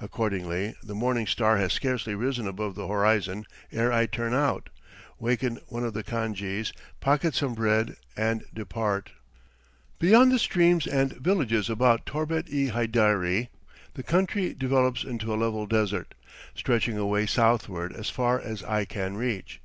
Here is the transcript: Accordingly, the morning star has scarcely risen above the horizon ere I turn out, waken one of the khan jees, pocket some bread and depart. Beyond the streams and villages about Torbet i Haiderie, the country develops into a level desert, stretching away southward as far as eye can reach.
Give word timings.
Accordingly, 0.00 0.76
the 0.82 0.94
morning 0.94 1.26
star 1.26 1.58
has 1.58 1.74
scarcely 1.74 2.14
risen 2.14 2.48
above 2.48 2.74
the 2.74 2.88
horizon 2.88 3.44
ere 3.70 3.92
I 3.92 4.06
turn 4.06 4.32
out, 4.32 4.70
waken 5.18 5.56
one 5.66 5.84
of 5.84 5.92
the 5.92 6.02
khan 6.02 6.32
jees, 6.32 6.72
pocket 7.00 7.34
some 7.34 7.52
bread 7.52 7.96
and 8.16 8.44
depart. 8.54 9.10
Beyond 9.98 10.32
the 10.32 10.38
streams 10.38 10.86
and 10.86 11.12
villages 11.18 11.68
about 11.68 12.06
Torbet 12.06 12.46
i 12.48 12.70
Haiderie, 12.74 13.48
the 13.92 14.02
country 14.02 14.54
develops 14.54 15.04
into 15.04 15.34
a 15.34 15.36
level 15.36 15.66
desert, 15.66 16.14
stretching 16.54 16.96
away 16.96 17.26
southward 17.26 17.92
as 17.92 18.08
far 18.08 18.40
as 18.40 18.64
eye 18.64 18.86
can 18.86 19.18
reach. 19.18 19.60